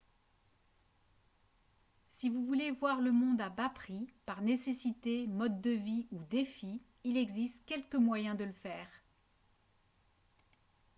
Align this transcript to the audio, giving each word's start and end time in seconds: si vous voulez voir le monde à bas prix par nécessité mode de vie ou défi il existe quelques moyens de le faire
si 2.09 2.27
vous 2.31 2.43
voulez 2.43 2.71
voir 2.71 3.01
le 3.01 3.11
monde 3.11 3.39
à 3.39 3.49
bas 3.49 3.69
prix 3.69 4.07
par 4.25 4.41
nécessité 4.41 5.27
mode 5.27 5.61
de 5.61 5.69
vie 5.69 6.07
ou 6.11 6.23
défi 6.23 6.81
il 7.03 7.17
existe 7.17 7.67
quelques 7.67 7.93
moyens 7.93 8.35
de 8.35 8.45
le 8.45 8.53
faire 8.63 8.89